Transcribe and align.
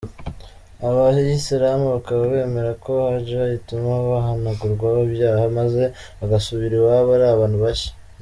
Abayisilamu 0.87 1.85
bakaba 1.95 2.21
bemera 2.33 2.71
ko 2.83 2.91
Hajj 3.05 3.29
ituma 3.59 3.93
bahanagurwaho 4.11 4.99
ibyaha, 5.07 5.43
maze 5.57 5.83
bagasubira 6.19 6.73
iwabo 6.79 7.09
ari 7.17 7.27
abantu 7.35 7.57
bashya. 7.65 7.91